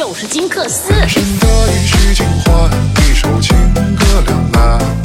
[0.00, 0.90] 就是金克斯。
[0.94, 1.06] 人，
[3.02, 3.54] 一首情
[3.94, 4.99] 歌两难。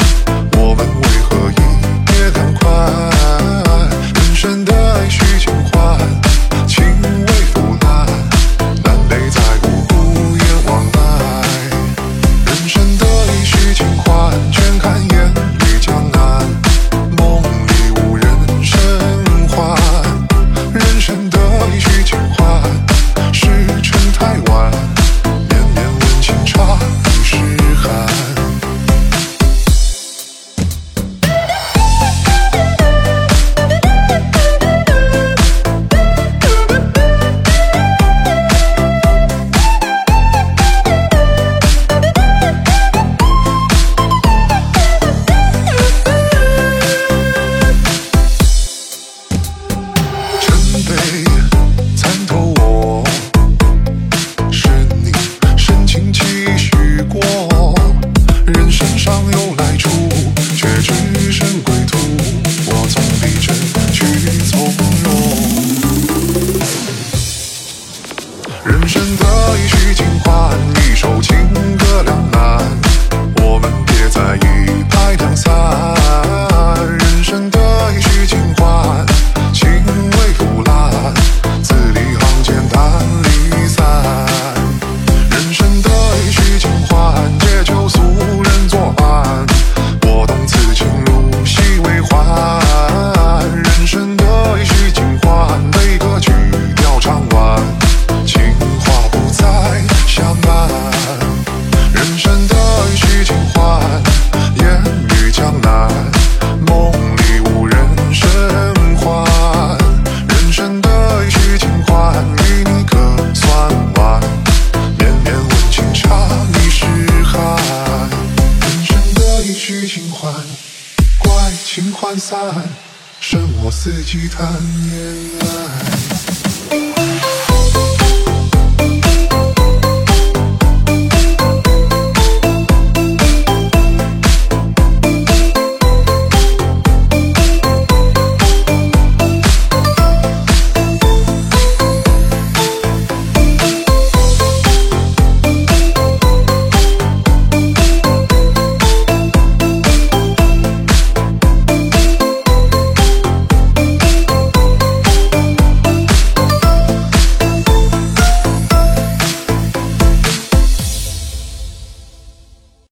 [123.86, 124.52] 自己谈
[124.90, 127.05] 恋爱。